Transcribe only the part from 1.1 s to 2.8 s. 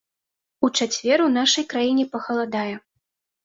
у нашай краіне пахаладае.